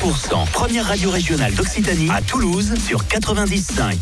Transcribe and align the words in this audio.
100%, 0.00 0.50
première 0.50 0.86
radio 0.86 1.10
régionale 1.10 1.52
d'Occitanie 1.52 2.08
à 2.10 2.22
Toulouse 2.22 2.72
sur 2.86 3.06
95. 3.06 3.98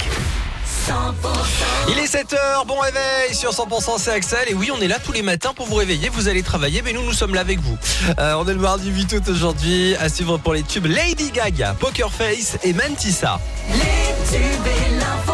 Il 1.88 1.98
est 1.98 2.04
7h, 2.04 2.66
bon 2.68 2.78
réveil 2.78 3.34
sur 3.34 3.50
100% 3.50 3.98
c'est 3.98 4.12
Axel 4.12 4.48
et 4.48 4.54
oui 4.54 4.70
on 4.72 4.80
est 4.80 4.86
là 4.86 4.98
tous 5.04 5.10
les 5.10 5.22
matins 5.22 5.52
pour 5.54 5.66
vous 5.66 5.74
réveiller, 5.74 6.08
vous 6.08 6.28
allez 6.28 6.44
travailler 6.44 6.82
mais 6.82 6.92
nous 6.92 7.02
nous 7.02 7.12
sommes 7.12 7.34
là 7.34 7.40
avec 7.40 7.58
vous. 7.58 7.76
Euh, 8.20 8.34
on 8.34 8.46
est 8.46 8.54
le 8.54 8.60
mardi 8.60 8.90
8 8.90 9.12
août 9.14 9.28
aujourd'hui, 9.28 9.96
à 9.96 10.08
suivre 10.08 10.38
pour 10.38 10.54
les 10.54 10.62
tubes 10.62 10.86
Lady 10.86 11.32
Gaga, 11.32 11.74
Poker 11.80 12.12
Face 12.12 12.58
et 12.62 12.72
Mantissa. 12.72 13.40
Les 13.72 14.36
tubes 14.36 14.66
et 14.66 15.00
l'info 15.00 15.32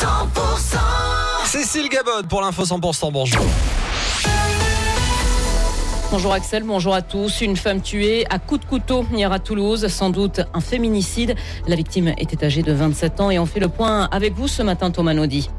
100% 0.00 1.46
Cécile 1.46 1.88
Gabod 1.88 2.26
pour 2.26 2.40
l'info 2.40 2.64
100% 2.64 3.12
bonjour. 3.12 3.46
Bonjour 6.10 6.32
Axel, 6.32 6.62
bonjour 6.62 6.94
à 6.94 7.02
tous. 7.02 7.42
Une 7.42 7.54
femme 7.54 7.82
tuée 7.82 8.24
à 8.30 8.38
coups 8.38 8.62
de 8.62 8.64
couteau 8.64 9.04
hier 9.12 9.30
à 9.30 9.38
Toulouse, 9.38 9.88
sans 9.88 10.08
doute 10.08 10.40
un 10.54 10.60
féminicide. 10.60 11.34
La 11.66 11.76
victime 11.76 12.14
était 12.16 12.46
âgée 12.46 12.62
de 12.62 12.72
27 12.72 13.20
ans 13.20 13.30
et 13.30 13.38
on 13.38 13.44
fait 13.44 13.60
le 13.60 13.68
point 13.68 14.04
avec 14.10 14.32
vous 14.32 14.48
ce 14.48 14.62
matin 14.62 14.90
Thomas 14.90 15.12
Naudy. 15.12 15.50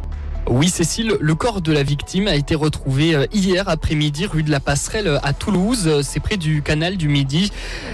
Oui, 0.47 0.69
Cécile, 0.69 1.13
le 1.19 1.35
corps 1.35 1.61
de 1.61 1.71
la 1.71 1.83
victime 1.83 2.27
a 2.27 2.35
été 2.35 2.55
retrouvé 2.55 3.13
euh, 3.13 3.25
hier 3.31 3.69
après-midi 3.69 4.25
rue 4.25 4.41
de 4.41 4.49
la 4.49 4.59
Passerelle 4.59 5.07
euh, 5.07 5.19
à 5.21 5.31
Toulouse. 5.33 5.83
Euh, 5.85 6.01
c'est 6.01 6.19
près 6.19 6.37
du 6.37 6.63
canal 6.63 6.97
du 6.97 7.07
Midi. 7.07 7.51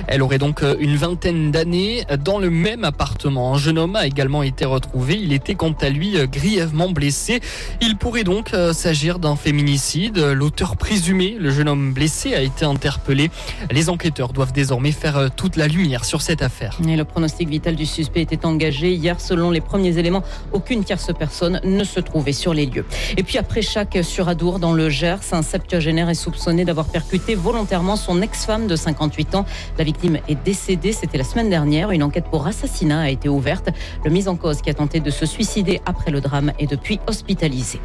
Elle 0.07 0.21
aurait 0.21 0.37
donc 0.37 0.63
une 0.79 0.95
vingtaine 0.95 1.51
d'années 1.51 2.05
dans 2.23 2.39
le 2.39 2.49
même 2.49 2.83
appartement. 2.83 3.53
Un 3.53 3.57
jeune 3.57 3.77
homme 3.77 3.95
a 3.95 4.05
également 4.07 4.43
été 4.43 4.63
retrouvé. 4.63 5.19
Il 5.21 5.33
était 5.33 5.55
quant 5.55 5.73
à 5.81 5.89
lui 5.89 6.15
grièvement 6.27 6.89
blessé. 6.89 7.41
Il 7.81 7.97
pourrait 7.97 8.23
donc 8.23 8.51
s'agir 8.73 9.19
d'un 9.19 9.35
féminicide. 9.35 10.17
L'auteur 10.19 10.77
présumé, 10.77 11.35
le 11.39 11.49
jeune 11.49 11.67
homme 11.67 11.93
blessé, 11.93 12.35
a 12.35 12.41
été 12.41 12.65
interpellé. 12.65 13.31
Les 13.71 13.89
enquêteurs 13.89 14.31
doivent 14.31 14.53
désormais 14.53 14.91
faire 14.91 15.31
toute 15.35 15.55
la 15.55 15.67
lumière 15.67 16.05
sur 16.05 16.21
cette 16.21 16.43
affaire. 16.43 16.77
Et 16.87 16.95
le 16.95 17.03
pronostic 17.03 17.49
vital 17.49 17.75
du 17.75 17.87
suspect 17.87 18.21
était 18.21 18.45
engagé. 18.45 18.93
Hier, 18.93 19.19
selon 19.19 19.49
les 19.49 19.61
premiers 19.61 19.97
éléments, 19.97 20.23
aucune 20.53 20.83
tierce 20.83 21.09
personne 21.17 21.59
ne 21.63 21.83
se 21.83 21.99
trouvait 21.99 22.33
sur 22.35 22.53
les 22.53 22.65
lieux. 22.65 22.85
Et 23.17 23.23
puis 23.23 23.37
après 23.37 23.61
chaque 23.61 23.97
sur 24.03 24.29
Adour 24.29 24.59
dans 24.59 24.73
le 24.73 24.89
Gers, 24.89 25.19
un 25.31 25.41
septuagénaire 25.41 26.09
est 26.09 26.13
soupçonné 26.13 26.65
d'avoir 26.65 26.85
percuté 26.85 27.33
volontairement 27.35 27.95
son 27.95 28.21
ex-femme 28.21 28.67
de 28.67 28.75
58 28.75 29.35
ans. 29.35 29.45
La 29.77 29.83
victime 29.83 30.19
est 30.27 30.43
décédée, 30.43 30.91
c'était 30.91 31.17
la 31.17 31.23
semaine 31.23 31.49
dernière. 31.49 31.91
Une 31.91 32.03
enquête 32.03 32.25
pour 32.29 32.45
assassinat 32.45 33.01
a 33.01 33.09
été 33.09 33.29
ouverte. 33.29 33.69
Le 34.03 34.11
mise 34.11 34.27
en 34.27 34.35
cause 34.35 34.61
qui 34.61 34.69
a 34.69 34.73
tenté 34.73 34.99
de 34.99 35.09
se 35.09 35.25
suicider 35.25 35.81
après 35.85 36.11
le 36.11 36.21
drame 36.21 36.51
est 36.59 36.67
depuis 36.67 36.99
hospitalisé. 37.07 37.79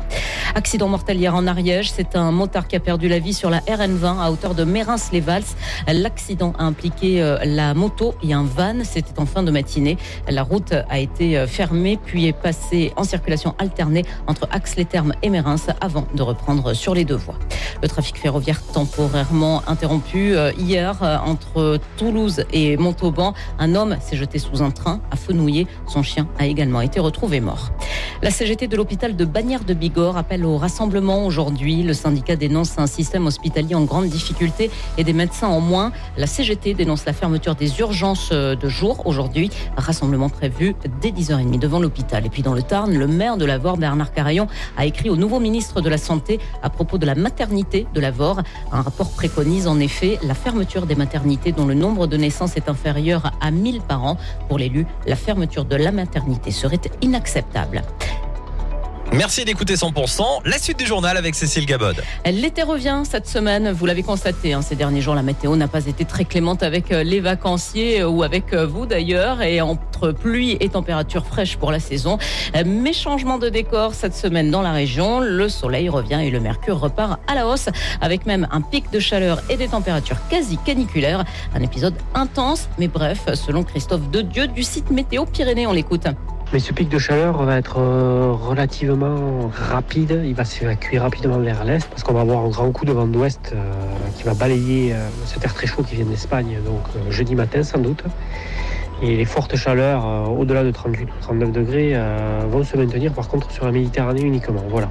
Accident 0.54 0.88
mortel 0.88 1.18
hier 1.18 1.34
en 1.34 1.46
Ariège, 1.46 1.90
c'est 1.90 2.16
un 2.16 2.32
motard 2.32 2.66
qui 2.66 2.76
a 2.76 2.80
perdu 2.80 3.08
la 3.08 3.18
vie 3.18 3.34
sur 3.34 3.50
la 3.50 3.60
RN20 3.60 4.20
à 4.20 4.30
hauteur 4.30 4.54
de 4.54 4.64
Mérins-les-Vals. 4.64 5.44
L'accident 5.86 6.52
a 6.58 6.64
impliqué 6.64 7.22
euh, 7.22 7.38
la 7.44 7.74
moto 7.74 8.14
et 8.22 8.32
un 8.32 8.44
van, 8.44 8.84
c'était 8.84 9.18
en 9.20 9.26
fin 9.26 9.42
de 9.42 9.50
matinée. 9.50 9.96
La 10.28 10.42
route 10.42 10.72
a 10.88 10.98
été 10.98 11.38
euh, 11.38 11.46
fermée 11.46 11.98
puis 12.04 12.26
est 12.26 12.32
passée 12.32 12.92
en 12.96 13.04
circulation 13.04 13.54
alternée 13.58 14.04
entre 14.26 14.39
Axe-les-Thermes 14.50 15.14
et 15.22 15.30
Mérins 15.30 15.56
avant 15.80 16.06
de 16.14 16.22
reprendre 16.22 16.74
sur 16.74 16.94
les 16.94 17.04
deux 17.04 17.16
voies. 17.16 17.38
Le 17.82 17.88
trafic 17.88 18.18
ferroviaire 18.18 18.62
temporairement 18.62 19.62
interrompu 19.66 20.34
euh, 20.34 20.52
hier 20.58 21.02
euh, 21.02 21.16
entre 21.24 21.78
Toulouse 21.96 22.44
et 22.52 22.76
Montauban. 22.76 23.34
Un 23.58 23.74
homme 23.74 23.96
s'est 24.00 24.16
jeté 24.16 24.38
sous 24.38 24.62
un 24.62 24.70
train 24.70 25.00
à 25.10 25.16
fenouiller. 25.16 25.66
Son 25.86 26.02
chien 26.02 26.28
a 26.38 26.46
également 26.46 26.80
été 26.80 27.00
retrouvé 27.00 27.40
mort. 27.40 27.70
La 28.22 28.30
CGT 28.30 28.68
de 28.68 28.76
l'hôpital 28.76 29.16
de 29.16 29.24
Bagnères 29.24 29.64
de 29.64 29.72
Bigorre 29.72 30.18
appelle 30.18 30.44
au 30.44 30.58
rassemblement 30.58 31.24
aujourd'hui. 31.24 31.82
Le 31.82 31.94
syndicat 31.94 32.36
dénonce 32.36 32.78
un 32.78 32.86
système 32.86 33.26
hospitalier 33.26 33.74
en 33.74 33.84
grande 33.84 34.08
difficulté 34.08 34.70
et 34.98 35.04
des 35.04 35.14
médecins 35.14 35.48
en 35.48 35.60
moins. 35.60 35.92
La 36.18 36.26
CGT 36.26 36.74
dénonce 36.74 37.06
la 37.06 37.14
fermeture 37.14 37.54
des 37.54 37.80
urgences 37.80 38.28
euh, 38.32 38.56
de 38.56 38.68
jour 38.68 39.06
aujourd'hui. 39.06 39.50
Rassemblement 39.76 40.28
prévu 40.28 40.74
dès 41.00 41.10
10h30 41.10 41.58
devant 41.58 41.80
l'hôpital. 41.80 42.26
Et 42.26 42.28
puis 42.28 42.42
dans 42.42 42.52
le 42.52 42.62
Tarn, 42.62 42.92
le 42.92 43.06
maire 43.06 43.38
de 43.38 43.46
Lavore, 43.46 43.78
Bernard 43.78 44.12
A 44.76 44.86
écrit 44.86 45.10
au 45.10 45.16
nouveau 45.16 45.40
ministre 45.40 45.80
de 45.80 45.88
la 45.88 45.98
Santé 45.98 46.38
à 46.62 46.70
propos 46.70 46.98
de 46.98 47.06
la 47.06 47.14
maternité 47.14 47.86
de 47.92 48.00
Lavore. 48.00 48.42
Un 48.72 48.82
rapport 48.82 49.10
préconise 49.10 49.66
en 49.66 49.80
effet 49.80 50.18
la 50.22 50.34
fermeture 50.34 50.86
des 50.86 50.94
maternités 50.94 51.52
dont 51.52 51.66
le 51.66 51.74
nombre 51.74 52.06
de 52.06 52.16
naissances 52.16 52.56
est 52.56 52.68
inférieur 52.68 53.32
à 53.40 53.50
1000 53.50 53.80
par 53.80 54.04
an. 54.04 54.16
Pour 54.48 54.58
l'élu, 54.58 54.86
la 55.06 55.16
fermeture 55.16 55.64
de 55.64 55.76
la 55.76 55.92
maternité 55.92 56.50
serait 56.50 56.80
inacceptable. 57.02 57.82
Merci 59.12 59.44
d'écouter 59.44 59.74
100%. 59.74 60.22
La 60.44 60.56
suite 60.56 60.78
du 60.78 60.86
journal 60.86 61.16
avec 61.16 61.34
Cécile 61.34 61.66
Gabod. 61.66 62.00
L'été 62.24 62.62
revient 62.62 63.02
cette 63.04 63.26
semaine, 63.26 63.72
vous 63.72 63.84
l'avez 63.84 64.04
constaté, 64.04 64.52
hein, 64.52 64.62
ces 64.62 64.76
derniers 64.76 65.00
jours 65.00 65.16
la 65.16 65.24
météo 65.24 65.56
n'a 65.56 65.66
pas 65.66 65.86
été 65.86 66.04
très 66.04 66.24
clémente 66.24 66.62
avec 66.62 66.92
euh, 66.92 67.02
les 67.02 67.18
vacanciers 67.18 68.02
euh, 68.02 68.08
ou 68.08 68.22
avec 68.22 68.52
euh, 68.52 68.66
vous 68.66 68.86
d'ailleurs 68.86 69.42
et 69.42 69.60
entre 69.60 70.12
pluie 70.12 70.56
et 70.60 70.68
température 70.68 71.26
fraîche 71.26 71.56
pour 71.56 71.72
la 71.72 71.80
saison. 71.80 72.18
Mais 72.64 72.92
changement 72.92 73.38
de 73.38 73.48
décor 73.48 73.94
cette 73.94 74.14
semaine 74.14 74.50
dans 74.50 74.62
la 74.62 74.72
région, 74.72 75.18
le 75.18 75.48
soleil 75.48 75.88
revient 75.88 76.20
et 76.22 76.30
le 76.30 76.38
mercure 76.38 76.78
repart 76.78 77.18
à 77.26 77.34
la 77.34 77.48
hausse 77.48 77.68
avec 78.00 78.26
même 78.26 78.46
un 78.52 78.60
pic 78.60 78.92
de 78.92 79.00
chaleur 79.00 79.42
et 79.50 79.56
des 79.56 79.68
températures 79.68 80.18
quasi 80.28 80.56
caniculaires. 80.58 81.24
Un 81.52 81.62
épisode 81.62 81.94
intense 82.14 82.68
mais 82.78 82.86
bref, 82.86 83.22
selon 83.34 83.64
Christophe 83.64 84.08
Dedieu 84.10 84.46
du 84.46 84.62
site 84.62 84.90
Météo 84.92 85.26
Pyrénées, 85.26 85.66
on 85.66 85.72
l'écoute. 85.72 86.06
Mais 86.52 86.58
ce 86.58 86.72
pic 86.72 86.88
de 86.88 86.98
chaleur 86.98 87.40
va 87.44 87.58
être 87.58 87.78
euh, 87.78 88.32
relativement 88.32 89.52
rapide. 89.54 90.22
Il 90.24 90.34
va 90.34 90.44
s'évacuer 90.44 90.98
rapidement 90.98 91.38
vers 91.38 91.62
l'est 91.62 91.88
parce 91.88 92.02
qu'on 92.02 92.12
va 92.12 92.22
avoir 92.22 92.44
un 92.44 92.48
grand 92.48 92.72
coup 92.72 92.84
de 92.84 92.90
vent 92.90 93.06
d'ouest 93.06 93.52
euh, 93.54 93.72
qui 94.16 94.24
va 94.24 94.34
balayer 94.34 94.92
euh, 94.92 95.08
cet 95.26 95.44
air 95.44 95.54
très 95.54 95.68
chaud 95.68 95.84
qui 95.84 95.94
vient 95.94 96.06
d'Espagne, 96.06 96.58
donc 96.66 96.82
jeudi 97.08 97.36
matin 97.36 97.62
sans 97.62 97.78
doute. 97.78 98.02
Et 99.00 99.16
les 99.16 99.24
fortes 99.24 99.54
chaleurs 99.54 100.28
au-delà 100.28 100.64
de 100.64 100.72
38 100.72 101.04
ou 101.04 101.20
39 101.22 101.52
degrés 101.52 101.98
vont 102.50 102.62
se 102.64 102.76
maintenir 102.76 103.14
par 103.14 103.28
contre 103.28 103.50
sur 103.50 103.64
la 103.64 103.72
Méditerranée 103.72 104.20
uniquement. 104.20 104.62
Voilà. 104.68 104.90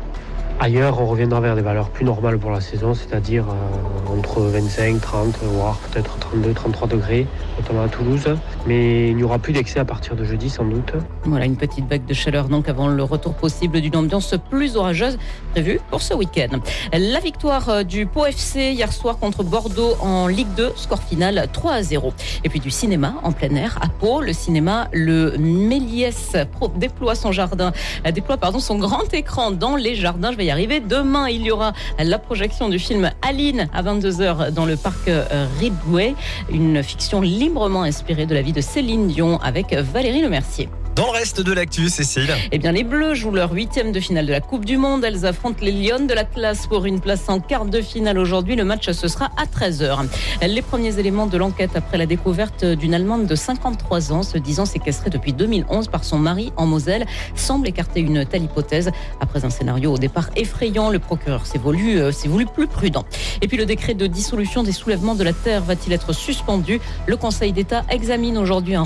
Ailleurs, 0.62 1.02
on 1.02 1.06
reviendra 1.06 1.40
vers 1.40 1.56
des 1.56 1.62
valeurs 1.62 1.90
plus 1.90 2.04
normales 2.04 2.38
pour 2.38 2.52
la 2.52 2.60
saison, 2.60 2.94
c'est-à-dire 2.94 3.46
euh, 3.48 4.18
entre 4.18 4.42
25, 4.42 5.00
30, 5.00 5.38
voire 5.44 5.78
peut-être 5.78 6.20
32, 6.20 6.52
33 6.52 6.88
degrés, 6.90 7.28
notamment 7.58 7.84
à 7.84 7.88
Toulouse. 7.88 8.36
Mais 8.68 9.08
il 9.08 9.16
n'y 9.16 9.24
aura 9.24 9.40
plus 9.40 9.54
d'excès 9.54 9.80
à 9.80 9.86
partir 9.86 10.18
de 10.18 10.26
jeudi 10.26 10.50
sans 10.50 10.66
doute. 10.66 10.92
Voilà 11.24 11.46
une 11.46 11.56
petite 11.56 11.88
vague 11.88 12.06
de 12.06 12.14
chaleur 12.14 12.50
donc 12.50 12.68
avant 12.68 12.90
le 12.90 13.02
retour 13.04 13.36
possible 13.36 13.80
d'une 13.80 13.96
ambiance 13.96 14.36
plus 14.50 14.76
orageuse 14.76 15.18
prévue 15.54 15.80
pour 15.90 16.02
ce 16.02 16.14
week-end. 16.14 16.60
La 16.92 17.22
victoire 17.22 17.70
euh, 17.70 17.84
du 17.84 18.06
Pau 18.06 18.26
FC 18.26 18.74
hier 18.74 18.92
soir 18.92 19.18
contre 19.18 19.46
Bordeaux 19.46 19.96
en 20.02 20.28
Ligue 20.28 20.54
2, 20.58 20.74
score 20.76 21.02
final 21.02 21.48
3 21.54 21.72
à 21.72 21.84
0. 21.84 22.12
Et 22.44 22.50
puis 22.50 22.60
du 22.60 22.70
cinéma 22.70 23.14
en 23.24 23.32
plein 23.32 23.56
air 23.56 23.80
à 23.82 23.88
Pau, 23.88 24.20
le 24.20 24.34
cinéma 24.34 24.90
le 24.92 25.38
Méliès 25.38 26.36
déploie 26.76 27.16
son 27.16 27.32
jardin, 27.32 27.72
euh, 28.06 28.12
déploie 28.12 28.36
pardon 28.36 28.60
son 28.60 28.78
grand 28.78 29.14
écran 29.14 29.52
dans 29.52 29.78
les 29.78 29.96
jardins. 29.96 30.32
Demain, 30.50 31.30
il 31.30 31.44
y 31.44 31.52
aura 31.52 31.74
la 32.00 32.18
projection 32.18 32.70
du 32.70 32.80
film 32.80 33.12
Aline 33.22 33.68
à 33.72 33.84
22h 33.84 34.50
dans 34.50 34.66
le 34.66 34.78
parc 34.78 35.08
euh, 35.08 35.46
Ridgeway, 35.60 36.16
une 36.50 36.82
fiction 36.82 37.22
librement 37.22 37.84
inspirée 37.84 38.26
de 38.26 38.34
la 38.34 38.42
vie 38.42 38.52
de 38.52 38.62
Céline 38.62 39.08
Dion 39.08 39.38
avec 39.44 39.74
Valérie 39.74 40.22
Lemercier. 40.22 40.68
Dans 41.00 41.06
le 41.06 41.12
reste 41.12 41.40
de 41.40 41.54
l'actu, 41.54 41.88
Cécile. 41.88 42.36
Eh 42.52 42.58
bien, 42.58 42.74
les 42.74 42.84
Bleus 42.84 43.14
jouent 43.14 43.32
leur 43.32 43.54
huitième 43.54 43.94
de 43.94 44.02
finale 44.02 44.26
de 44.26 44.34
la 44.34 44.42
Coupe 44.42 44.66
du 44.66 44.76
Monde. 44.76 45.06
Elles 45.06 45.26
affrontent 45.26 45.64
les 45.64 45.72
Lyonnes 45.72 46.08
de 46.08 46.14
la 46.14 46.26
classe 46.26 46.68
pour 46.68 46.84
une 46.84 47.00
place 47.00 47.30
en 47.30 47.40
quart 47.40 47.64
de 47.64 47.80
finale 47.80 48.18
aujourd'hui. 48.18 48.58
Le 48.58 48.66
match, 48.66 48.92
ce 48.92 49.08
sera 49.08 49.30
à 49.38 49.46
13h. 49.46 50.10
Les 50.46 50.62
premiers 50.62 51.00
éléments 51.00 51.26
de 51.26 51.38
l'enquête 51.38 51.70
après 51.76 51.98
la 51.98 52.06
découverte 52.06 52.66
d'une 52.66 52.94
Allemande 52.94 53.28
de 53.28 53.36
53 53.36 54.12
ans, 54.12 54.24
se 54.24 54.38
disant 54.38 54.66
séquestrée 54.66 55.10
depuis 55.10 55.32
2011 55.32 55.88
par 55.88 56.04
son 56.04 56.18
mari 56.18 56.52
en 56.58 56.66
Moselle, 56.66 57.06
semblent 57.34 57.70
écarter 57.70 58.02
une 58.02 58.26
telle 58.26 58.44
hypothèse. 58.44 58.92
Après 59.22 59.46
un 59.46 59.50
scénario 59.50 59.94
au 59.94 59.98
départ 59.98 60.30
effrayant, 60.36 60.90
le 60.90 61.00
procureur 61.00 61.46
s'est 61.46 61.60
voulu, 61.60 62.02
euh, 62.02 62.12
voulu 62.26 62.46
plus 62.46 62.68
prudent. 62.68 63.06
Et 63.42 63.48
puis, 63.48 63.56
le 63.56 63.66
décret 63.66 63.94
de 63.94 64.06
dissolution 64.06 64.64
des 64.64 64.74
soulèvements 64.74 65.16
de 65.16 65.24
la 65.24 65.32
terre 65.32 65.64
va-t-il 65.64 65.94
être 65.94 66.12
suspendu? 66.12 66.82
Le 67.08 67.16
Conseil 67.16 67.54
d'État 67.54 67.86
examine 67.90 68.38
aujourd'hui 68.38 68.76
un 68.76 68.86